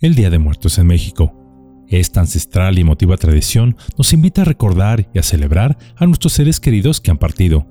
el 0.00 0.14
Día 0.14 0.30
de 0.30 0.38
Muertos 0.38 0.78
en 0.78 0.86
México. 0.86 1.36
Esta 1.88 2.20
ancestral 2.20 2.78
y 2.78 2.80
emotiva 2.80 3.16
tradición 3.18 3.76
nos 3.98 4.12
invita 4.14 4.42
a 4.42 4.46
recordar 4.46 5.10
y 5.12 5.18
a 5.18 5.22
celebrar 5.22 5.76
a 5.96 6.06
nuestros 6.06 6.32
seres 6.32 6.58
queridos 6.58 7.00
que 7.00 7.10
han 7.10 7.18
partido. 7.18 7.66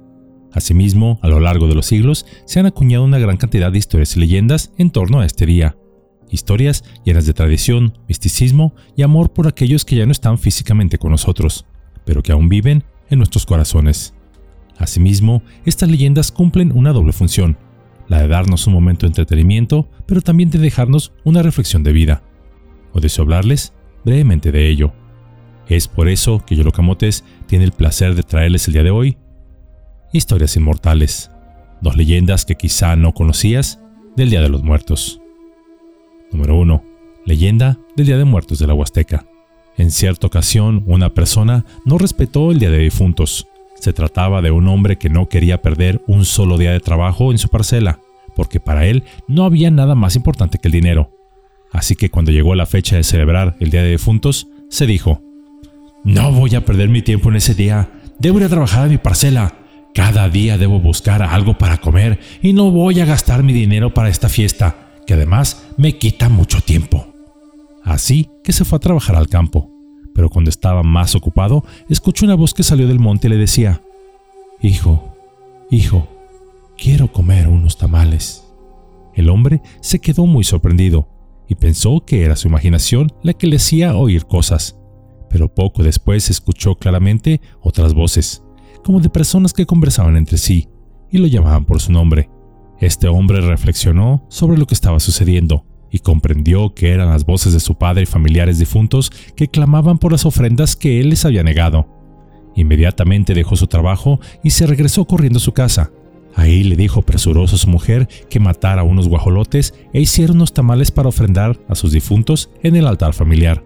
Asimismo, 0.53 1.19
a 1.23 1.27
lo 1.27 1.39
largo 1.39 1.67
de 1.67 1.73
los 1.73 1.87
siglos 1.87 2.27
se 2.45 2.59
han 2.59 2.67
acuñado 2.67 3.03
una 3.03 3.17
gran 3.17 3.37
cantidad 3.37 3.71
de 3.71 3.79
historias 3.79 4.15
y 4.15 4.19
leyendas 4.19 4.71
en 4.77 4.91
torno 4.91 5.21
a 5.21 5.25
este 5.25 5.47
día. 5.47 5.75
Historias 6.29 6.83
llenas 7.03 7.25
de 7.25 7.33
tradición, 7.33 7.97
misticismo 8.07 8.75
y 8.95 9.01
amor 9.01 9.33
por 9.33 9.47
aquellos 9.47 9.83
que 9.83 9.95
ya 9.95 10.05
no 10.05 10.11
están 10.11 10.37
físicamente 10.37 10.99
con 10.99 11.11
nosotros, 11.11 11.65
pero 12.05 12.21
que 12.21 12.31
aún 12.31 12.47
viven 12.47 12.83
en 13.09 13.17
nuestros 13.17 13.47
corazones. 13.47 14.13
Asimismo, 14.77 15.41
estas 15.65 15.89
leyendas 15.89 16.31
cumplen 16.31 16.71
una 16.75 16.93
doble 16.93 17.11
función, 17.11 17.57
la 18.09 18.21
de 18.21 18.27
darnos 18.27 18.67
un 18.67 18.73
momento 18.73 19.05
de 19.05 19.11
entretenimiento, 19.11 19.87
pero 20.05 20.21
también 20.21 20.49
de 20.49 20.59
dejarnos 20.59 21.13
una 21.23 21.41
reflexión 21.41 21.83
de 21.83 21.93
vida. 21.93 22.23
O 22.91 22.99
deseo 22.99 23.23
hablarles 23.23 23.73
brevemente 24.03 24.51
de 24.51 24.67
ello. 24.67 24.91
Es 25.67 25.87
por 25.87 26.09
eso 26.09 26.43
que 26.45 26.55
Yolocamotes 26.55 27.23
tiene 27.45 27.63
el 27.63 27.71
placer 27.71 28.15
de 28.15 28.23
traerles 28.23 28.67
el 28.67 28.73
día 28.73 28.83
de 28.83 28.89
hoy 28.91 29.17
Historias 30.11 30.55
Inmortales, 30.55 31.29
dos 31.81 31.95
leyendas 31.95 32.43
que 32.43 32.55
quizá 32.55 32.95
no 32.95 33.13
conocías 33.13 33.79
del 34.15 34.31
Día 34.31 34.41
de 34.41 34.49
los 34.49 34.63
Muertos. 34.63 35.21
Número 36.31 36.57
1. 36.57 36.83
Leyenda 37.27 37.77
del 37.95 38.07
Día 38.07 38.17
de 38.17 38.25
Muertos 38.25 38.57
de 38.57 38.65
la 38.65 38.73
Huasteca. 38.73 39.27
En 39.77 39.91
cierta 39.91 40.25
ocasión, 40.25 40.83
una 40.87 41.13
persona 41.13 41.63
no 41.85 41.99
respetó 41.99 42.51
el 42.51 42.57
Día 42.57 42.71
de 42.71 42.79
Difuntos, 42.79 43.47
se 43.79 43.93
trataba 43.93 44.41
de 44.41 44.51
un 44.51 44.67
hombre 44.67 44.97
que 44.97 45.09
no 45.09 45.29
quería 45.29 45.61
perder 45.61 46.01
un 46.05 46.25
solo 46.25 46.57
día 46.57 46.71
de 46.71 46.81
trabajo 46.81 47.31
en 47.31 47.37
su 47.37 47.47
parcela, 47.47 47.99
porque 48.39 48.61
para 48.61 48.85
él 48.85 49.03
no 49.27 49.43
había 49.43 49.69
nada 49.69 49.95
más 49.95 50.15
importante 50.15 50.59
que 50.59 50.69
el 50.69 50.71
dinero. 50.71 51.11
Así 51.73 51.97
que 51.97 52.09
cuando 52.09 52.31
llegó 52.31 52.55
la 52.55 52.65
fecha 52.65 52.95
de 52.95 53.03
celebrar 53.03 53.57
el 53.59 53.69
Día 53.69 53.83
de 53.83 53.91
Difuntos, 53.91 54.47
se 54.69 54.85
dijo, 54.87 55.21
No 56.05 56.31
voy 56.31 56.55
a 56.55 56.63
perder 56.63 56.87
mi 56.87 57.01
tiempo 57.01 57.27
en 57.27 57.35
ese 57.35 57.53
día, 57.53 57.91
debo 58.17 58.37
ir 58.37 58.45
a 58.45 58.49
trabajar 58.49 58.85
a 58.85 58.87
mi 58.87 58.97
parcela. 58.97 59.55
Cada 59.93 60.29
día 60.29 60.57
debo 60.57 60.79
buscar 60.79 61.21
algo 61.21 61.57
para 61.57 61.81
comer 61.81 62.21
y 62.41 62.53
no 62.53 62.71
voy 62.71 63.01
a 63.01 63.05
gastar 63.05 63.43
mi 63.43 63.51
dinero 63.51 63.93
para 63.93 64.07
esta 64.07 64.29
fiesta, 64.29 64.93
que 65.05 65.15
además 65.15 65.67
me 65.75 65.97
quita 65.97 66.29
mucho 66.29 66.61
tiempo. 66.61 67.13
Así 67.83 68.29
que 68.41 68.53
se 68.53 68.63
fue 68.63 68.77
a 68.77 68.79
trabajar 68.79 69.17
al 69.17 69.27
campo 69.27 69.69
pero 70.19 70.29
cuando 70.29 70.49
estaba 70.49 70.83
más 70.83 71.15
ocupado, 71.15 71.63
escuchó 71.87 72.25
una 72.25 72.35
voz 72.35 72.53
que 72.53 72.63
salió 72.63 72.89
del 72.89 72.99
monte 72.99 73.27
y 73.27 73.29
le 73.29 73.37
decía, 73.37 73.81
Hijo, 74.61 75.15
hijo, 75.71 76.09
quiero 76.79 77.11
comer 77.11 77.47
unos 77.47 77.77
tamales. 77.77 78.45
El 79.13 79.29
hombre 79.29 79.61
se 79.81 79.99
quedó 79.99 80.25
muy 80.25 80.43
sorprendido 80.43 81.09
y 81.47 81.55
pensó 81.55 82.03
que 82.05 82.23
era 82.23 82.35
su 82.35 82.47
imaginación 82.47 83.11
la 83.21 83.33
que 83.33 83.47
le 83.47 83.57
hacía 83.57 83.95
oír 83.95 84.25
cosas, 84.25 84.79
pero 85.29 85.53
poco 85.53 85.83
después 85.83 86.29
escuchó 86.29 86.75
claramente 86.75 87.41
otras 87.61 87.93
voces, 87.93 88.43
como 88.83 89.01
de 89.01 89.09
personas 89.09 89.53
que 89.53 89.65
conversaban 89.65 90.15
entre 90.15 90.37
sí 90.37 90.69
y 91.11 91.17
lo 91.17 91.27
llamaban 91.27 91.65
por 91.65 91.81
su 91.81 91.91
nombre. 91.91 92.29
Este 92.79 93.07
hombre 93.07 93.41
reflexionó 93.41 94.25
sobre 94.29 94.57
lo 94.57 94.65
que 94.65 94.75
estaba 94.75 94.99
sucediendo 94.99 95.65
y 95.91 95.99
comprendió 95.99 96.73
que 96.75 96.91
eran 96.91 97.09
las 97.09 97.25
voces 97.25 97.51
de 97.51 97.59
su 97.59 97.75
padre 97.75 98.03
y 98.03 98.05
familiares 98.05 98.57
difuntos 98.57 99.11
que 99.35 99.49
clamaban 99.49 99.97
por 99.97 100.11
las 100.11 100.25
ofrendas 100.25 100.75
que 100.75 101.01
él 101.01 101.09
les 101.09 101.25
había 101.25 101.43
negado. 101.43 101.87
Inmediatamente 102.55 103.33
dejó 103.33 103.55
su 103.55 103.67
trabajo 103.67 104.19
y 104.43 104.51
se 104.51 104.65
regresó 104.65 105.05
corriendo 105.05 105.37
a 105.37 105.41
su 105.41 105.51
casa. 105.51 105.91
Ahí 106.39 106.63
le 106.63 106.77
dijo 106.77 107.01
presuroso 107.01 107.57
a 107.57 107.59
su 107.59 107.69
mujer 107.69 108.07
que 108.29 108.39
matara 108.39 108.83
unos 108.83 109.09
guajolotes 109.09 109.73
e 109.91 109.99
hiciera 109.99 110.31
unos 110.31 110.53
tamales 110.53 110.89
para 110.89 111.09
ofrendar 111.09 111.59
a 111.67 111.75
sus 111.75 111.91
difuntos 111.91 112.49
en 112.63 112.77
el 112.77 112.87
altar 112.87 113.13
familiar. 113.13 113.61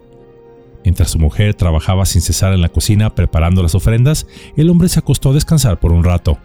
Mientras 0.82 1.12
su 1.12 1.20
mujer 1.20 1.54
trabajaba 1.54 2.04
sin 2.04 2.20
cesar 2.20 2.52
en 2.52 2.60
la 2.60 2.68
cocina 2.68 3.14
preparando 3.14 3.62
las 3.62 3.76
ofrendas, 3.76 4.26
el 4.56 4.70
hombre 4.70 4.88
se 4.88 4.98
acostó 4.98 5.30
a 5.30 5.34
descansar 5.34 5.78
por 5.78 5.92
un 5.92 6.02
rato. 6.02 6.36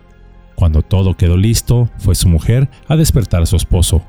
Cuando 0.53 0.83
todo 0.83 1.17
quedó 1.17 1.35
listo, 1.35 1.89
fue 1.97 2.13
su 2.13 2.29
mujer 2.29 2.69
a 2.87 2.95
despertar 2.95 3.41
a 3.41 3.47
su 3.47 3.55
esposo, 3.55 4.03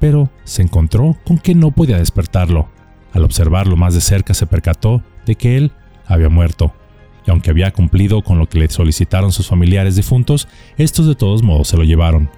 pero 0.00 0.30
se 0.44 0.62
encontró 0.62 1.14
con 1.26 1.36
que 1.36 1.54
no 1.54 1.72
podía 1.72 1.98
despertarlo. 1.98 2.70
Al 3.12 3.22
observarlo 3.22 3.76
más 3.76 3.92
de 3.92 4.00
cerca 4.00 4.32
se 4.32 4.46
percató 4.46 5.02
de 5.26 5.34
que 5.34 5.58
él 5.58 5.72
había 6.06 6.30
muerto, 6.30 6.72
y 7.26 7.30
aunque 7.30 7.50
había 7.50 7.72
cumplido 7.72 8.22
con 8.22 8.38
lo 8.38 8.48
que 8.48 8.58
le 8.58 8.68
solicitaron 8.68 9.32
sus 9.32 9.48
familiares 9.48 9.96
difuntos, 9.96 10.48
estos 10.78 11.06
de 11.06 11.14
todos 11.14 11.42
modos 11.42 11.68
se 11.68 11.76
lo 11.76 11.84
llevaron. 11.84 12.30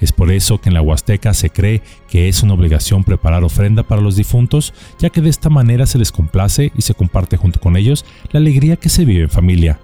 Es 0.00 0.12
por 0.12 0.30
eso 0.30 0.60
que 0.60 0.68
en 0.68 0.74
la 0.74 0.82
Huasteca 0.82 1.32
se 1.32 1.50
cree 1.50 1.82
que 2.08 2.28
es 2.28 2.42
una 2.42 2.54
obligación 2.54 3.02
preparar 3.02 3.44
ofrenda 3.44 3.82
para 3.82 4.02
los 4.02 4.16
difuntos, 4.16 4.74
ya 4.98 5.10
que 5.10 5.22
de 5.22 5.30
esta 5.30 5.48
manera 5.48 5.86
se 5.86 5.98
les 5.98 6.12
complace 6.12 6.70
y 6.76 6.82
se 6.82 6.94
comparte 6.94 7.36
junto 7.36 7.60
con 7.60 7.76
ellos 7.76 8.04
la 8.30 8.40
alegría 8.40 8.76
que 8.76 8.88
se 8.88 9.04
vive 9.04 9.24
en 9.24 9.30
familia. 9.30 9.78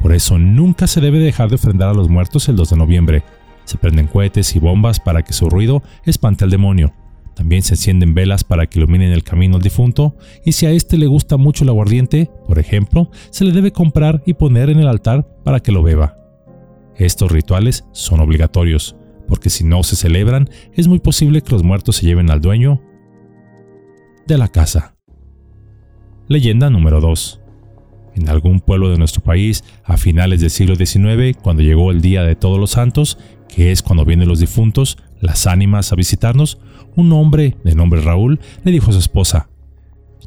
Por 0.00 0.12
eso 0.12 0.38
nunca 0.38 0.86
se 0.86 1.00
debe 1.00 1.18
dejar 1.18 1.48
de 1.48 1.54
ofrendar 1.54 1.88
a 1.88 1.94
los 1.94 2.08
muertos 2.08 2.48
el 2.48 2.56
2 2.56 2.70
de 2.70 2.76
noviembre, 2.76 3.22
se 3.64 3.78
prenden 3.78 4.06
cohetes 4.06 4.54
y 4.56 4.58
bombas 4.58 5.00
para 5.00 5.22
que 5.22 5.32
su 5.32 5.48
ruido 5.48 5.82
espante 6.04 6.44
al 6.44 6.50
demonio. 6.50 6.92
También 7.34 7.62
se 7.62 7.74
encienden 7.74 8.14
velas 8.14 8.44
para 8.44 8.66
que 8.66 8.78
iluminen 8.78 9.12
el 9.12 9.24
camino 9.24 9.56
al 9.56 9.62
difunto, 9.62 10.16
y 10.44 10.52
si 10.52 10.66
a 10.66 10.70
este 10.70 10.98
le 10.98 11.06
gusta 11.06 11.36
mucho 11.36 11.64
el 11.64 11.70
aguardiente, 11.70 12.30
por 12.46 12.58
ejemplo, 12.58 13.10
se 13.30 13.44
le 13.44 13.52
debe 13.52 13.72
comprar 13.72 14.22
y 14.24 14.34
poner 14.34 14.70
en 14.70 14.78
el 14.78 14.88
altar 14.88 15.26
para 15.44 15.60
que 15.60 15.72
lo 15.72 15.82
beba. 15.82 16.16
Estos 16.96 17.32
rituales 17.32 17.84
son 17.92 18.20
obligatorios, 18.20 18.96
porque 19.28 19.50
si 19.50 19.64
no 19.64 19.82
se 19.82 19.96
celebran, 19.96 20.48
es 20.74 20.86
muy 20.86 21.00
posible 21.00 21.42
que 21.42 21.50
los 21.50 21.64
muertos 21.64 21.96
se 21.96 22.06
lleven 22.06 22.30
al 22.30 22.40
dueño 22.40 22.80
de 24.26 24.38
la 24.38 24.48
casa. 24.48 24.96
Leyenda 26.28 26.70
número 26.70 27.00
2. 27.00 27.40
En 28.14 28.28
algún 28.28 28.60
pueblo 28.60 28.90
de 28.90 28.96
nuestro 28.96 29.22
país, 29.22 29.64
a 29.82 29.96
finales 29.96 30.40
del 30.40 30.50
siglo 30.50 30.76
XIX, 30.76 31.36
cuando 31.42 31.62
llegó 31.62 31.90
el 31.90 32.00
Día 32.00 32.22
de 32.22 32.36
Todos 32.36 32.60
los 32.60 32.70
Santos, 32.70 33.18
que 33.48 33.72
es 33.72 33.82
cuando 33.82 34.04
vienen 34.04 34.28
los 34.28 34.38
difuntos, 34.38 34.98
las 35.20 35.46
ánimas 35.46 35.92
a 35.92 35.96
visitarnos, 35.96 36.58
un 36.96 37.12
hombre 37.12 37.56
de 37.64 37.74
nombre 37.74 38.00
Raúl 38.00 38.40
le 38.64 38.72
dijo 38.72 38.90
a 38.90 38.92
su 38.92 38.98
esposa, 38.98 39.48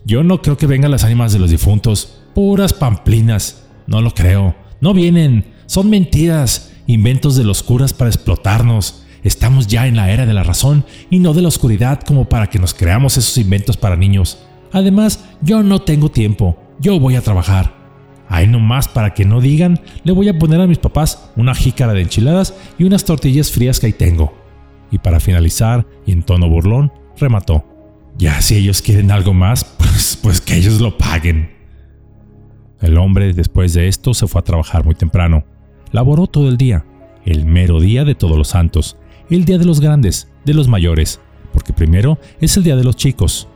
Yo 0.06 0.24
no 0.24 0.42
creo 0.42 0.58
que 0.58 0.68
vengan 0.68 0.92
las 0.92 1.04
ánimas 1.04 1.34
de 1.34 1.40
los 1.40 1.52
difuntos, 1.52 2.24
puras 2.34 2.74
pamplinas, 2.74 3.68
no 3.88 4.02
lo 4.02 4.14
creo, 4.14 4.56
no 4.82 4.94
vienen, 4.94 5.46
son 5.66 5.90
mentiras, 5.90 6.74
inventos 6.88 7.36
de 7.36 7.44
los 7.44 7.64
curas 7.64 7.94
para 7.94 8.10
explotarnos. 8.10 9.04
Estamos 9.24 9.68
ya 9.68 9.88
en 9.88 9.96
la 9.96 10.12
era 10.12 10.26
de 10.26 10.34
la 10.34 10.44
razón 10.44 10.86
y 11.10 11.20
no 11.20 11.34
de 11.34 11.42
la 11.42 11.48
oscuridad 11.50 12.02
como 12.02 12.30
para 12.30 12.48
que 12.48 12.60
nos 12.60 12.74
creamos 12.74 13.18
esos 13.18 13.38
inventos 13.38 13.76
para 13.76 13.96
niños. 13.96 14.38
Además, 14.72 15.26
yo 15.42 15.64
no 15.64 15.82
tengo 15.82 16.10
tiempo, 16.10 16.58
yo 16.80 17.00
voy 17.00 17.16
a 17.16 17.22
trabajar. 17.22 17.76
Ahí 18.30 18.48
nomás 18.48 18.88
para 18.88 19.14
que 19.14 19.26
no 19.26 19.40
digan, 19.40 19.80
le 20.04 20.12
voy 20.12 20.28
a 20.28 20.38
poner 20.38 20.60
a 20.60 20.68
mis 20.68 20.78
papás 20.78 21.32
una 21.36 21.56
jícara 21.56 21.94
de 21.94 22.02
enchiladas 22.02 22.54
y 22.78 22.84
unas 22.84 23.06
tortillas 23.06 23.52
frías 23.52 23.80
que 23.80 23.88
ahí 23.88 23.94
tengo. 23.94 24.47
Y 24.92 25.00
para 25.00 25.20
finalizar, 25.20 25.86
y 26.06 26.12
en 26.12 26.24
tono 26.24 26.50
burlón, 26.50 26.92
remató. 27.18 27.66
Ya 28.18 28.42
si 28.42 28.56
ellos 28.56 28.82
quieren 28.82 29.12
algo 29.12 29.34
más, 29.34 29.64
pues, 29.78 30.18
pues 30.22 30.42
que 30.42 30.56
ellos 30.56 30.80
lo 30.82 30.98
paguen. 30.98 31.52
El 32.82 32.98
hombre 32.98 33.34
después 33.34 33.74
de 33.74 33.88
esto 33.88 34.14
se 34.14 34.28
fue 34.28 34.40
a 34.40 34.44
trabajar 34.44 34.86
muy 34.86 34.96
temprano. 34.96 35.44
Laboró 35.92 36.28
todo 36.28 36.48
el 36.50 36.58
día, 36.58 36.86
el 37.26 37.46
mero 37.46 37.80
día 37.80 38.06
de 38.06 38.16
todos 38.16 38.38
los 38.38 38.50
santos, 38.50 38.98
el 39.30 39.46
día 39.46 39.58
de 39.58 39.66
los 39.66 39.80
grandes, 39.80 40.30
de 40.46 40.54
los 40.54 40.68
mayores, 40.68 41.20
porque 41.54 41.74
primero 41.74 42.20
es 42.40 42.56
el 42.58 42.64
día 42.64 42.76
de 42.76 42.84
los 42.84 42.96
chicos, 42.96 43.48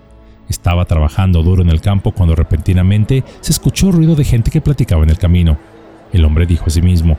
estaba 0.52 0.86
trabajando 0.86 1.44
duro 1.44 1.62
en 1.62 1.70
el 1.70 1.82
campo 1.82 2.12
cuando 2.12 2.36
repentinamente 2.36 3.24
se 3.40 3.54
escuchó 3.54 3.92
ruido 3.92 4.16
de 4.16 4.26
gente 4.26 4.52
que 4.52 4.62
platicaba 4.62 5.04
en 5.04 5.10
el 5.10 5.18
camino. 5.18 5.58
El 6.12 6.26
hombre 6.26 6.46
dijo 6.46 6.66
a 6.68 6.70
sí 6.70 6.82
mismo, 6.82 7.18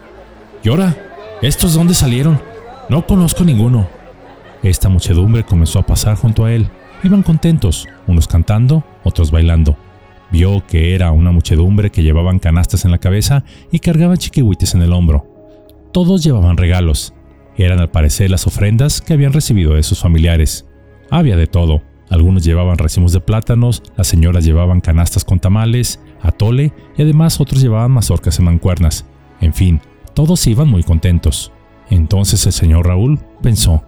¿Y 0.62 0.68
ahora? 0.68 0.94
¿Estos 1.40 1.72
de 1.72 1.78
dónde 1.78 1.94
salieron? 1.94 2.40
No 2.88 3.06
conozco 3.06 3.42
ninguno. 3.42 3.88
Esta 4.62 4.88
muchedumbre 4.88 5.44
comenzó 5.44 5.80
a 5.80 5.86
pasar 5.86 6.16
junto 6.16 6.44
a 6.44 6.52
él. 6.52 6.68
Iban 7.02 7.22
contentos, 7.22 7.88
unos 8.06 8.28
cantando, 8.28 8.84
otros 9.02 9.30
bailando. 9.30 9.76
Vio 10.30 10.64
que 10.66 10.94
era 10.94 11.10
una 11.10 11.32
muchedumbre 11.32 11.90
que 11.90 12.02
llevaban 12.02 12.38
canastas 12.38 12.84
en 12.84 12.92
la 12.92 12.98
cabeza 12.98 13.44
y 13.70 13.80
cargaban 13.80 14.16
chiquihuites 14.16 14.74
en 14.74 14.82
el 14.82 14.92
hombro. 14.92 15.26
Todos 15.92 16.22
llevaban 16.22 16.56
regalos. 16.56 17.12
Eran 17.56 17.80
al 17.80 17.90
parecer 17.90 18.30
las 18.30 18.46
ofrendas 18.46 19.00
que 19.00 19.12
habían 19.12 19.32
recibido 19.32 19.74
de 19.74 19.82
sus 19.82 20.00
familiares. 20.00 20.66
Había 21.10 21.36
de 21.36 21.46
todo, 21.46 21.82
algunos 22.12 22.44
llevaban 22.44 22.78
racimos 22.78 23.12
de 23.12 23.20
plátanos, 23.20 23.82
las 23.96 24.06
señoras 24.06 24.44
llevaban 24.44 24.80
canastas 24.80 25.24
con 25.24 25.40
tamales, 25.40 25.98
atole 26.20 26.72
y 26.96 27.02
además 27.02 27.40
otros 27.40 27.62
llevaban 27.62 27.90
mazorcas 27.90 28.38
en 28.38 28.44
mancuernas. 28.44 29.06
En 29.40 29.54
fin, 29.54 29.80
todos 30.14 30.46
iban 30.46 30.68
muy 30.68 30.82
contentos. 30.82 31.52
Entonces 31.90 32.46
el 32.46 32.52
señor 32.52 32.86
Raúl 32.86 33.18
pensó, 33.42 33.82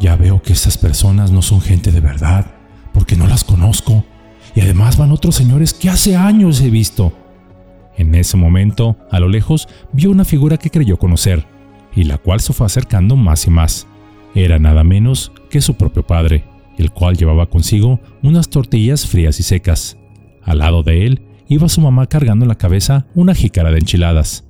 ya 0.00 0.16
veo 0.16 0.42
que 0.42 0.52
estas 0.52 0.78
personas 0.78 1.30
no 1.30 1.42
son 1.42 1.60
gente 1.60 1.92
de 1.92 2.00
verdad, 2.00 2.46
porque 2.92 3.16
no 3.16 3.26
las 3.26 3.44
conozco, 3.44 4.04
y 4.54 4.60
además 4.60 4.96
van 4.96 5.12
otros 5.12 5.34
señores 5.34 5.74
que 5.74 5.90
hace 5.90 6.16
años 6.16 6.60
he 6.60 6.70
visto. 6.70 7.12
En 7.96 8.14
ese 8.14 8.36
momento, 8.36 8.96
a 9.10 9.20
lo 9.20 9.28
lejos, 9.28 9.68
vio 9.92 10.10
una 10.10 10.24
figura 10.24 10.58
que 10.58 10.70
creyó 10.70 10.98
conocer, 10.98 11.46
y 11.94 12.04
la 12.04 12.18
cual 12.18 12.40
se 12.40 12.52
fue 12.52 12.66
acercando 12.66 13.16
más 13.16 13.46
y 13.46 13.50
más. 13.50 13.86
Era 14.34 14.58
nada 14.58 14.84
menos 14.84 15.32
que 15.50 15.62
su 15.62 15.74
propio 15.74 16.06
padre 16.06 16.44
el 16.78 16.90
cual 16.90 17.16
llevaba 17.16 17.46
consigo 17.46 18.00
unas 18.22 18.48
tortillas 18.48 19.06
frías 19.06 19.40
y 19.40 19.42
secas. 19.42 19.96
Al 20.42 20.58
lado 20.58 20.82
de 20.82 21.06
él 21.06 21.22
iba 21.48 21.68
su 21.68 21.80
mamá 21.80 22.06
cargando 22.06 22.44
en 22.44 22.48
la 22.48 22.58
cabeza 22.58 23.06
una 23.14 23.34
jícara 23.34 23.70
de 23.70 23.78
enchiladas. 23.78 24.44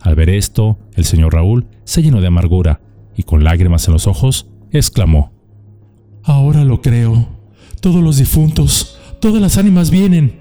Al 0.00 0.14
ver 0.14 0.30
esto, 0.30 0.78
el 0.94 1.04
señor 1.04 1.34
Raúl 1.34 1.66
se 1.84 2.02
llenó 2.02 2.20
de 2.20 2.28
amargura 2.28 2.80
y 3.16 3.24
con 3.24 3.44
lágrimas 3.44 3.86
en 3.88 3.94
los 3.94 4.06
ojos, 4.06 4.48
exclamó, 4.72 5.32
Ahora 6.22 6.64
lo 6.64 6.82
creo. 6.82 7.28
Todos 7.80 8.02
los 8.02 8.18
difuntos, 8.18 8.98
todas 9.20 9.40
las 9.40 9.56
ánimas 9.56 9.90
vienen. 9.90 10.40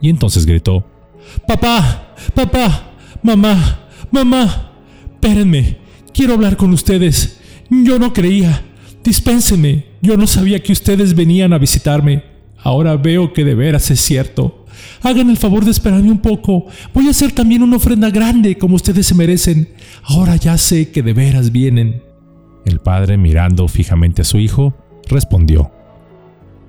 Y 0.00 0.08
entonces 0.08 0.44
gritó, 0.44 0.84
Papá, 1.46 2.14
papá, 2.34 2.94
mamá, 3.22 3.88
mamá, 4.10 4.72
espérenme, 5.12 5.78
quiero 6.12 6.34
hablar 6.34 6.56
con 6.56 6.72
ustedes. 6.72 7.38
Yo 7.70 7.98
no 7.98 8.12
creía. 8.12 8.64
Dispénsenme, 9.04 9.86
yo 10.02 10.16
no 10.16 10.26
sabía 10.26 10.62
que 10.62 10.72
ustedes 10.72 11.14
venían 11.14 11.52
a 11.52 11.58
visitarme. 11.58 12.24
Ahora 12.58 12.96
veo 12.96 13.32
que 13.32 13.44
de 13.44 13.54
veras 13.54 13.90
es 13.90 14.00
cierto. 14.00 14.66
Hagan 15.02 15.30
el 15.30 15.36
favor 15.36 15.64
de 15.64 15.70
esperarme 15.70 16.10
un 16.10 16.18
poco. 16.18 16.66
Voy 16.92 17.06
a 17.06 17.10
hacer 17.10 17.32
también 17.32 17.62
una 17.62 17.76
ofrenda 17.76 18.10
grande 18.10 18.58
como 18.58 18.76
ustedes 18.76 19.06
se 19.06 19.14
merecen. 19.14 19.68
Ahora 20.02 20.36
ya 20.36 20.58
sé 20.58 20.90
que 20.90 21.02
de 21.02 21.12
veras 21.12 21.52
vienen. 21.52 22.02
El 22.64 22.80
padre, 22.80 23.16
mirando 23.16 23.68
fijamente 23.68 24.22
a 24.22 24.24
su 24.24 24.38
hijo, 24.38 24.74
respondió, 25.08 25.70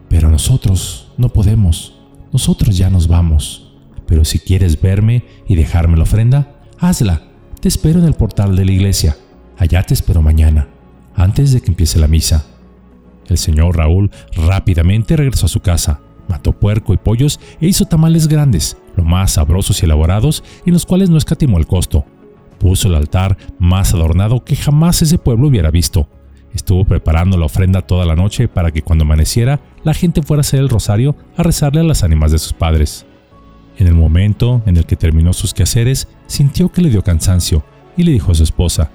Pero 0.09 0.29
nosotros 0.29 1.11
no 1.17 1.29
podemos. 1.29 1.95
Nosotros 2.31 2.77
ya 2.77 2.89
nos 2.89 3.07
vamos. 3.07 3.73
Pero 4.07 4.25
si 4.25 4.39
quieres 4.39 4.81
verme 4.81 5.23
y 5.47 5.55
dejarme 5.55 5.97
la 5.97 6.03
ofrenda, 6.03 6.61
hazla. 6.79 7.23
Te 7.59 7.67
espero 7.67 7.99
en 7.99 8.05
el 8.05 8.13
portal 8.13 8.55
de 8.55 8.65
la 8.65 8.71
iglesia. 8.71 9.17
Allá 9.57 9.83
te 9.83 9.93
espero 9.93 10.21
mañana, 10.21 10.67
antes 11.15 11.51
de 11.51 11.61
que 11.61 11.69
empiece 11.69 11.99
la 11.99 12.07
misa. 12.07 12.45
El 13.27 13.37
señor 13.37 13.77
Raúl 13.77 14.09
rápidamente 14.35 15.15
regresó 15.15 15.45
a 15.45 15.49
su 15.49 15.59
casa, 15.59 16.01
mató 16.27 16.51
puerco 16.51 16.93
y 16.93 16.97
pollos 16.97 17.39
e 17.59 17.67
hizo 17.67 17.85
tamales 17.85 18.27
grandes, 18.27 18.77
lo 18.95 19.03
más 19.03 19.33
sabrosos 19.33 19.81
y 19.81 19.85
elaborados, 19.85 20.43
en 20.65 20.73
los 20.73 20.85
cuales 20.85 21.09
no 21.09 21.17
escatimó 21.17 21.57
el 21.57 21.67
costo. 21.67 22.05
Puso 22.61 22.89
el 22.89 22.93
altar 22.93 23.37
más 23.57 23.95
adornado 23.95 24.45
que 24.45 24.55
jamás 24.55 25.01
ese 25.01 25.17
pueblo 25.17 25.47
hubiera 25.47 25.71
visto. 25.71 26.07
Estuvo 26.53 26.85
preparando 26.85 27.35
la 27.35 27.47
ofrenda 27.47 27.81
toda 27.81 28.05
la 28.05 28.15
noche 28.15 28.47
para 28.47 28.69
que 28.69 28.83
cuando 28.83 29.03
amaneciera 29.03 29.59
la 29.83 29.95
gente 29.95 30.21
fuera 30.21 30.41
a 30.41 30.41
hacer 30.41 30.59
el 30.59 30.69
rosario 30.69 31.15
a 31.35 31.41
rezarle 31.41 31.81
a 31.81 31.83
las 31.83 32.03
ánimas 32.03 32.31
de 32.31 32.37
sus 32.37 32.53
padres. 32.53 33.07
En 33.79 33.87
el 33.87 33.95
momento 33.95 34.61
en 34.67 34.77
el 34.77 34.85
que 34.85 34.95
terminó 34.95 35.33
sus 35.33 35.55
quehaceres, 35.55 36.07
sintió 36.27 36.71
que 36.71 36.81
le 36.81 36.91
dio 36.91 37.03
cansancio 37.03 37.63
y 37.97 38.03
le 38.03 38.11
dijo 38.11 38.31
a 38.31 38.35
su 38.35 38.43
esposa, 38.43 38.91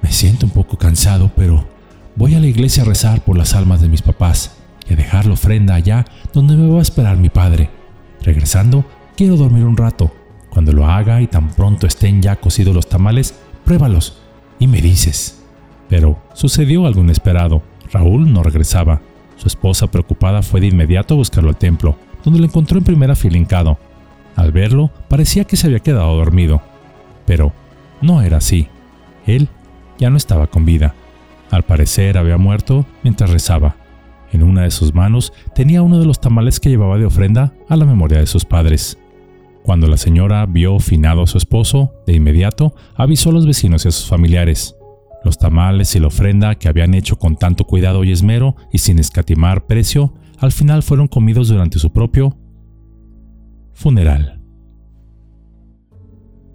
Me 0.00 0.10
siento 0.10 0.46
un 0.46 0.52
poco 0.52 0.78
cansado, 0.78 1.30
pero 1.36 1.68
voy 2.16 2.34
a 2.34 2.40
la 2.40 2.46
iglesia 2.46 2.82
a 2.82 2.86
rezar 2.86 3.22
por 3.22 3.36
las 3.36 3.54
almas 3.54 3.82
de 3.82 3.90
mis 3.90 4.00
papás 4.00 4.56
y 4.88 4.94
a 4.94 4.96
dejar 4.96 5.26
la 5.26 5.34
ofrenda 5.34 5.74
allá 5.74 6.06
donde 6.32 6.56
me 6.56 6.66
va 6.66 6.78
a 6.78 6.82
esperar 6.82 7.18
mi 7.18 7.28
padre. 7.28 7.68
Regresando, 8.22 8.86
quiero 9.18 9.36
dormir 9.36 9.64
un 9.64 9.76
rato. 9.76 10.14
Cuando 10.50 10.72
lo 10.72 10.86
haga 10.86 11.20
y 11.20 11.26
tan 11.26 11.48
pronto 11.50 11.86
estén 11.86 12.20
ya 12.20 12.36
cocidos 12.36 12.74
los 12.74 12.88
tamales, 12.88 13.34
pruébalos 13.64 14.18
y 14.58 14.66
me 14.66 14.80
dices. 14.82 15.42
Pero 15.88 16.18
sucedió 16.34 16.86
algo 16.86 17.00
inesperado. 17.00 17.62
Raúl 17.92 18.32
no 18.32 18.42
regresaba. 18.42 19.00
Su 19.36 19.48
esposa 19.48 19.86
preocupada 19.90 20.42
fue 20.42 20.60
de 20.60 20.66
inmediato 20.68 21.14
a 21.14 21.16
buscarlo 21.16 21.48
al 21.48 21.56
templo, 21.56 21.96
donde 22.24 22.40
lo 22.40 22.46
encontró 22.46 22.78
en 22.78 22.84
primera 22.84 23.16
fila. 23.16 23.38
Al 24.36 24.52
verlo, 24.52 24.90
parecía 25.08 25.44
que 25.44 25.56
se 25.56 25.66
había 25.66 25.80
quedado 25.80 26.14
dormido. 26.16 26.62
Pero 27.26 27.52
no 28.02 28.22
era 28.22 28.38
así. 28.38 28.68
Él 29.26 29.48
ya 29.98 30.10
no 30.10 30.16
estaba 30.16 30.46
con 30.46 30.64
vida. 30.64 30.94
Al 31.50 31.62
parecer 31.62 32.18
había 32.18 32.38
muerto 32.38 32.86
mientras 33.02 33.30
rezaba. 33.30 33.76
En 34.32 34.42
una 34.42 34.62
de 34.62 34.70
sus 34.70 34.94
manos 34.94 35.32
tenía 35.54 35.82
uno 35.82 35.98
de 35.98 36.06
los 36.06 36.20
tamales 36.20 36.60
que 36.60 36.68
llevaba 36.68 36.98
de 36.98 37.06
ofrenda 37.06 37.52
a 37.68 37.76
la 37.76 37.84
memoria 37.84 38.18
de 38.18 38.26
sus 38.26 38.44
padres. 38.44 38.98
Cuando 39.62 39.86
la 39.86 39.96
señora 39.96 40.46
vio 40.46 40.78
finado 40.78 41.22
a 41.22 41.26
su 41.26 41.38
esposo, 41.38 41.92
de 42.06 42.14
inmediato 42.14 42.74
avisó 42.94 43.30
a 43.30 43.32
los 43.32 43.46
vecinos 43.46 43.84
y 43.84 43.88
a 43.88 43.92
sus 43.92 44.08
familiares. 44.08 44.76
Los 45.22 45.38
tamales 45.38 45.94
y 45.94 46.00
la 46.00 46.06
ofrenda 46.06 46.54
que 46.54 46.68
habían 46.68 46.94
hecho 46.94 47.18
con 47.18 47.36
tanto 47.36 47.64
cuidado 47.64 48.04
y 48.04 48.12
esmero 48.12 48.56
y 48.72 48.78
sin 48.78 48.98
escatimar 48.98 49.66
precio, 49.66 50.14
al 50.38 50.52
final 50.52 50.82
fueron 50.82 51.08
comidos 51.08 51.48
durante 51.48 51.78
su 51.78 51.92
propio 51.92 52.36
funeral. 53.74 54.40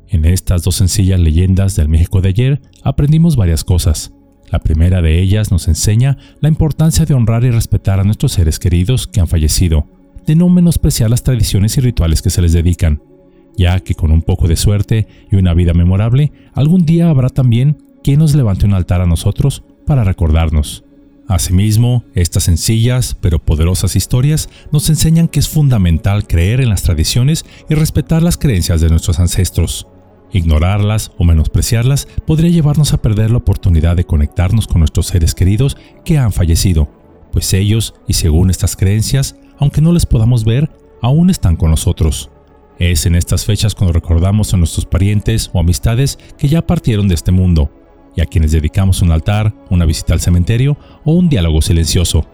En 0.08 0.26
estas 0.26 0.64
dos 0.64 0.76
sencillas 0.76 1.20
leyendas 1.20 1.76
del 1.76 1.90
México 1.90 2.22
de 2.22 2.30
ayer 2.30 2.62
aprendimos 2.84 3.36
varias 3.36 3.64
cosas. 3.64 4.14
La 4.52 4.60
primera 4.60 5.02
de 5.02 5.20
ellas 5.20 5.52
nos 5.52 5.68
enseña 5.68 6.18
la 6.40 6.50
importancia 6.50 7.06
de 7.06 7.14
honrar 7.14 7.44
y 7.44 7.52
respetar 7.52 8.00
a 8.00 8.04
nuestros 8.04 8.32
seres 8.32 8.60
queridos 8.60 9.08
que 9.08 9.20
han 9.20 9.28
fallecido, 9.28 9.88
de 10.26 10.36
no 10.36 10.50
menospreciar 10.50 11.10
las 11.10 11.24
tradiciones 11.24 11.78
y 11.78 11.82
rituales 11.82 12.22
que 12.22 12.30
se 12.30 12.42
les 12.42 12.54
dedican, 12.54 13.02
ya 13.58 13.80
que 13.80 13.96
con 13.96 14.12
un 14.12 14.22
poco 14.22 14.48
de 14.48 14.56
suerte 14.56 15.08
y 15.32 15.36
una 15.36 15.54
vida 15.54 15.74
memorable, 15.74 16.32
algún 16.54 16.86
día 16.86 17.10
habrá 17.10 17.30
también 17.30 17.78
quien 18.04 18.20
nos 18.20 18.36
levante 18.36 18.66
un 18.66 18.74
altar 18.74 19.02
a 19.02 19.08
nosotros 19.08 19.64
para 19.86 20.04
recordarnos. 20.04 20.84
Asimismo, 21.28 22.04
estas 22.14 22.44
sencillas 22.44 23.18
pero 23.20 23.40
poderosas 23.40 23.96
historias 23.96 24.50
nos 24.72 24.90
enseñan 24.90 25.28
que 25.28 25.40
es 25.40 25.50
fundamental 25.50 26.28
creer 26.28 26.62
en 26.62 26.70
las 26.70 26.84
tradiciones 26.84 27.46
y 27.68 27.74
respetar 27.74 28.22
las 28.22 28.38
creencias 28.38 28.82
de 28.82 28.90
nuestros 28.90 29.20
ancestros. 29.20 29.88
Ignorarlas 30.32 31.12
o 31.18 31.24
menospreciarlas 31.24 32.08
podría 32.28 32.52
llevarnos 32.52 32.94
a 32.94 33.02
perder 33.02 33.32
la 33.32 33.38
oportunidad 33.38 33.96
de 33.96 34.06
conectarnos 34.06 34.68
con 34.68 34.80
nuestros 34.80 35.08
seres 35.08 35.34
queridos 35.34 35.78
que 36.04 36.18
han 36.18 36.32
fallecido, 36.32 36.90
pues 37.32 37.54
ellos, 37.54 37.96
y 38.08 38.14
según 38.14 38.50
estas 38.50 38.76
creencias, 38.76 39.36
aunque 39.60 39.82
no 39.82 39.92
les 39.92 40.06
podamos 40.06 40.44
ver, 40.46 40.70
aún 41.02 41.30
están 41.30 41.56
con 41.56 41.72
nosotros. 41.72 42.30
Es 42.78 43.06
en 43.06 43.16
estas 43.16 43.46
fechas 43.46 43.74
cuando 43.74 43.94
recordamos 43.94 44.54
a 44.54 44.58
nuestros 44.58 44.86
parientes 44.86 45.50
o 45.54 45.60
amistades 45.60 46.20
que 46.38 46.48
ya 46.48 46.66
partieron 46.66 47.08
de 47.08 47.16
este 47.16 47.32
mundo 47.32 47.72
y 48.16 48.22
a 48.22 48.26
quienes 48.26 48.52
dedicamos 48.52 49.02
un 49.02 49.12
altar, 49.12 49.54
una 49.70 49.86
visita 49.86 50.14
al 50.14 50.22
cementerio 50.22 50.78
o 51.04 51.14
un 51.14 51.30
diálogo 51.30 51.62
silencioso. 51.62 52.26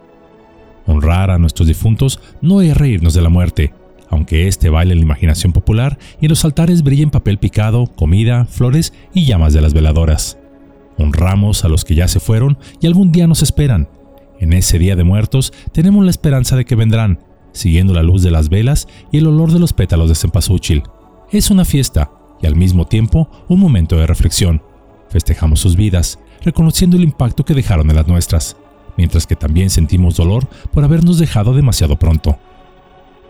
Honrar 0.86 1.30
a 1.30 1.38
nuestros 1.38 1.68
difuntos 1.68 2.20
no 2.40 2.60
es 2.60 2.76
reírnos 2.76 3.14
de 3.14 3.22
la 3.22 3.28
muerte, 3.28 3.72
aunque 4.10 4.48
este 4.48 4.68
baile 4.68 4.92
en 4.92 4.98
la 4.98 5.04
imaginación 5.04 5.52
popular 5.52 5.98
y 6.20 6.26
en 6.26 6.30
los 6.30 6.44
altares 6.44 6.82
brillen 6.82 7.10
papel 7.10 7.38
picado, 7.38 7.86
comida, 7.86 8.44
flores 8.46 8.92
y 9.14 9.24
llamas 9.24 9.52
de 9.52 9.60
las 9.60 9.74
veladoras. 9.74 10.38
Honramos 10.98 11.64
a 11.64 11.68
los 11.68 11.84
que 11.84 11.94
ya 11.94 12.08
se 12.08 12.20
fueron 12.20 12.58
y 12.80 12.86
algún 12.86 13.12
día 13.12 13.26
nos 13.26 13.42
esperan. 13.42 13.88
En 14.42 14.52
ese 14.52 14.76
día 14.76 14.96
de 14.96 15.04
muertos 15.04 15.52
tenemos 15.70 16.04
la 16.04 16.10
esperanza 16.10 16.56
de 16.56 16.64
que 16.64 16.74
vendrán, 16.74 17.20
siguiendo 17.52 17.94
la 17.94 18.02
luz 18.02 18.24
de 18.24 18.32
las 18.32 18.48
velas 18.48 18.88
y 19.12 19.18
el 19.18 19.28
olor 19.28 19.52
de 19.52 19.60
los 19.60 19.72
pétalos 19.72 20.08
de 20.08 20.16
cempasúchil. 20.16 20.82
Es 21.30 21.52
una 21.52 21.64
fiesta 21.64 22.10
y 22.42 22.48
al 22.48 22.56
mismo 22.56 22.88
tiempo 22.88 23.30
un 23.46 23.60
momento 23.60 23.96
de 23.96 24.08
reflexión. 24.08 24.60
Festejamos 25.10 25.60
sus 25.60 25.76
vidas, 25.76 26.18
reconociendo 26.42 26.96
el 26.96 27.04
impacto 27.04 27.44
que 27.44 27.54
dejaron 27.54 27.88
en 27.88 27.94
las 27.94 28.08
nuestras, 28.08 28.56
mientras 28.96 29.28
que 29.28 29.36
también 29.36 29.70
sentimos 29.70 30.16
dolor 30.16 30.48
por 30.72 30.82
habernos 30.82 31.20
dejado 31.20 31.54
demasiado 31.54 31.94
pronto. 31.94 32.36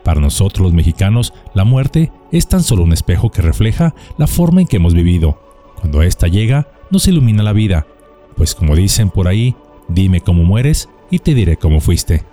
Para 0.04 0.18
nosotros 0.18 0.64
los 0.64 0.72
mexicanos, 0.72 1.34
la 1.52 1.64
muerte 1.64 2.10
es 2.30 2.48
tan 2.48 2.62
solo 2.62 2.84
un 2.84 2.94
espejo 2.94 3.30
que 3.30 3.42
refleja 3.42 3.94
la 4.16 4.26
forma 4.26 4.62
en 4.62 4.66
que 4.66 4.76
hemos 4.76 4.94
vivido. 4.94 5.38
Cuando 5.78 6.00
ésta 6.00 6.26
llega, 6.26 6.68
nos 6.90 7.06
ilumina 7.06 7.42
la 7.42 7.52
vida, 7.52 7.86
pues 8.34 8.54
como 8.54 8.74
dicen 8.74 9.10
por 9.10 9.28
ahí, 9.28 9.54
dime 9.88 10.20
cómo 10.20 10.44
mueres 10.44 10.88
y 11.10 11.18
te 11.18 11.34
diré 11.34 11.56
cómo 11.56 11.80
fuiste. 11.80 12.24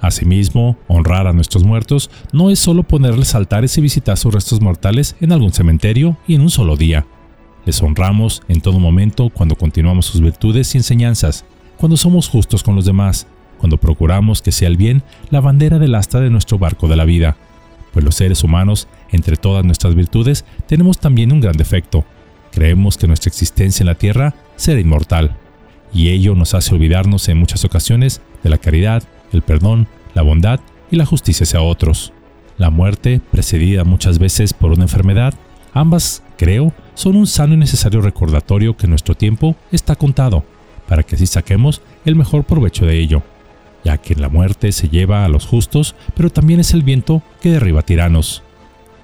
Asimismo, 0.00 0.76
honrar 0.88 1.28
a 1.28 1.32
nuestros 1.32 1.62
muertos 1.62 2.10
no 2.32 2.50
es 2.50 2.58
solo 2.58 2.82
ponerles 2.82 3.36
altares 3.36 3.78
y 3.78 3.80
visitar 3.80 4.18
sus 4.18 4.34
restos 4.34 4.60
mortales 4.60 5.14
en 5.20 5.30
algún 5.30 5.52
cementerio 5.52 6.16
y 6.26 6.34
en 6.34 6.40
un 6.40 6.50
solo 6.50 6.76
día. 6.76 7.06
Les 7.64 7.80
honramos 7.80 8.42
en 8.48 8.60
todo 8.60 8.80
momento 8.80 9.30
cuando 9.30 9.54
continuamos 9.54 10.06
sus 10.06 10.20
virtudes 10.20 10.74
y 10.74 10.78
enseñanzas, 10.78 11.44
cuando 11.78 11.96
somos 11.96 12.28
justos 12.28 12.64
con 12.64 12.74
los 12.74 12.84
demás, 12.84 13.28
cuando 13.58 13.76
procuramos 13.76 14.42
que 14.42 14.50
sea 14.50 14.66
el 14.66 14.76
bien 14.76 15.04
la 15.30 15.40
bandera 15.40 15.78
del 15.78 15.94
asta 15.94 16.18
de 16.18 16.30
nuestro 16.30 16.58
barco 16.58 16.88
de 16.88 16.96
la 16.96 17.04
vida. 17.04 17.36
Pues 17.92 18.04
los 18.04 18.16
seres 18.16 18.42
humanos, 18.42 18.88
entre 19.12 19.36
todas 19.36 19.64
nuestras 19.64 19.94
virtudes, 19.94 20.44
tenemos 20.66 20.98
también 20.98 21.30
un 21.30 21.40
gran 21.40 21.56
defecto. 21.56 22.04
Creemos 22.50 22.96
que 22.96 23.06
nuestra 23.06 23.28
existencia 23.28 23.84
en 23.84 23.86
la 23.86 23.94
tierra 23.94 24.34
será 24.56 24.80
inmortal, 24.80 25.36
y 25.92 26.10
ello 26.10 26.34
nos 26.34 26.54
hace 26.54 26.74
olvidarnos 26.74 27.28
en 27.28 27.38
muchas 27.38 27.64
ocasiones 27.64 28.20
de 28.42 28.50
la 28.50 28.58
caridad, 28.58 29.02
el 29.32 29.42
perdón, 29.42 29.86
la 30.14 30.22
bondad 30.22 30.60
y 30.90 30.96
la 30.96 31.06
justicia 31.06 31.44
hacia 31.44 31.62
otros. 31.62 32.12
La 32.58 32.70
muerte, 32.70 33.20
precedida 33.30 33.84
muchas 33.84 34.18
veces 34.18 34.52
por 34.52 34.72
una 34.72 34.82
enfermedad, 34.82 35.34
ambas, 35.74 36.22
creo, 36.36 36.72
son 36.94 37.16
un 37.16 37.26
sano 37.26 37.54
y 37.54 37.56
necesario 37.56 38.00
recordatorio 38.00 38.76
que 38.76 38.86
nuestro 38.86 39.14
tiempo 39.14 39.56
está 39.70 39.96
contado, 39.96 40.44
para 40.86 41.02
que 41.02 41.16
así 41.16 41.26
saquemos 41.26 41.80
el 42.04 42.16
mejor 42.16 42.44
provecho 42.44 42.86
de 42.86 42.98
ello, 42.98 43.22
ya 43.84 43.98
que 43.98 44.14
la 44.14 44.28
muerte 44.28 44.72
se 44.72 44.88
lleva 44.88 45.24
a 45.24 45.28
los 45.28 45.46
justos, 45.46 45.94
pero 46.14 46.30
también 46.30 46.60
es 46.60 46.74
el 46.74 46.82
viento 46.82 47.22
que 47.40 47.50
derriba 47.50 47.82
tiranos. 47.82 48.42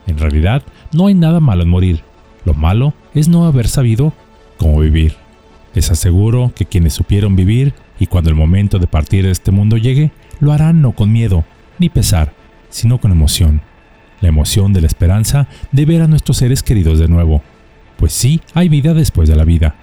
En 0.07 0.19
realidad, 0.19 0.63
no 0.93 1.07
hay 1.07 1.15
nada 1.15 1.41
malo 1.41 1.63
en 1.63 1.69
morir, 1.69 2.03
lo 2.45 2.55
malo 2.55 2.95
es 3.15 3.29
no 3.29 3.47
haber 3.47 3.69
sabido 3.69 4.13
cómo 4.59 4.81
vivir. 4.81 5.17
Les 5.79 5.93
aseguro 5.93 6.53
que 6.57 6.67
quienes 6.67 6.93
supieron 6.93 7.37
vivir 7.37 7.73
y 8.01 8.09
cuando 8.09 8.31
el 8.31 8.35
momento 8.35 8.81
de 8.81 8.89
partir 8.89 9.25
de 9.25 9.31
este 9.31 9.53
mundo 9.53 9.77
llegue, 9.77 10.11
lo 10.41 10.53
harán 10.53 10.83
no 10.83 10.91
con 10.91 11.13
miedo 11.13 11.45
ni 11.79 11.89
pesar, 11.89 12.33
sino 12.69 12.99
con 12.99 13.13
emoción. 13.13 13.63
La 14.21 14.29
emoción 14.29 14.73
de 14.73 14.81
la 14.81 14.89
esperanza 14.89 15.47
de 15.71 15.85
ver 15.85 16.03
a 16.03 16.09
nuestros 16.09 16.39
seres 16.39 16.65
queridos 16.65 16.99
de 16.99 17.07
nuevo, 17.07 17.45
pues 17.97 18.13
sí 18.13 18.41
hay 18.55 18.69
vida 18.69 18.93
después 18.93 19.29
de 19.29 19.37
la 19.37 19.45
vida. 19.45 19.77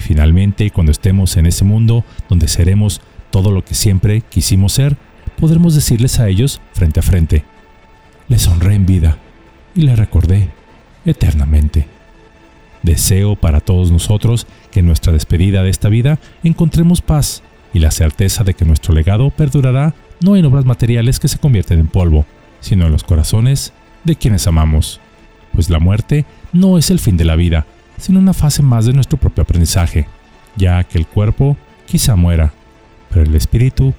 Y 0.00 0.02
finalmente, 0.02 0.72
cuando 0.72 0.90
estemos 0.90 1.36
en 1.36 1.46
ese 1.46 1.64
mundo 1.64 2.04
donde 2.28 2.48
seremos 2.48 3.00
todo 3.30 3.52
lo 3.52 3.64
que 3.64 3.76
siempre 3.76 4.22
quisimos 4.22 4.72
ser, 4.72 4.96
podremos 5.38 5.76
decirles 5.76 6.18
a 6.18 6.28
ellos 6.28 6.60
frente 6.72 6.98
a 6.98 7.04
frente, 7.04 7.44
les 8.26 8.48
honré 8.48 8.74
en 8.74 8.84
vida 8.84 9.16
y 9.76 9.82
les 9.82 9.96
recordé 9.96 10.48
eternamente. 11.04 11.99
Deseo 12.82 13.36
para 13.36 13.60
todos 13.60 13.90
nosotros 13.90 14.46
que 14.70 14.80
en 14.80 14.86
nuestra 14.86 15.12
despedida 15.12 15.62
de 15.62 15.70
esta 15.70 15.88
vida 15.88 16.18
encontremos 16.42 17.02
paz 17.02 17.42
y 17.72 17.78
la 17.78 17.90
certeza 17.90 18.44
de 18.44 18.54
que 18.54 18.64
nuestro 18.64 18.94
legado 18.94 19.30
perdurará 19.30 19.94
no 20.20 20.36
en 20.36 20.44
obras 20.44 20.64
materiales 20.64 21.18
que 21.18 21.28
se 21.28 21.38
convierten 21.38 21.78
en 21.78 21.86
polvo, 21.86 22.26
sino 22.60 22.86
en 22.86 22.92
los 22.92 23.04
corazones 23.04 23.72
de 24.04 24.16
quienes 24.16 24.46
amamos. 24.46 25.00
Pues 25.52 25.70
la 25.70 25.78
muerte 25.78 26.24
no 26.52 26.78
es 26.78 26.90
el 26.90 26.98
fin 26.98 27.16
de 27.16 27.24
la 27.24 27.36
vida, 27.36 27.66
sino 27.98 28.18
una 28.18 28.34
fase 28.34 28.62
más 28.62 28.86
de 28.86 28.92
nuestro 28.92 29.18
propio 29.18 29.42
aprendizaje, 29.42 30.06
ya 30.56 30.82
que 30.84 30.98
el 30.98 31.06
cuerpo 31.06 31.56
quizá 31.86 32.16
muera, 32.16 32.52
pero 33.10 33.22
el 33.22 33.34
espíritu 33.34 33.94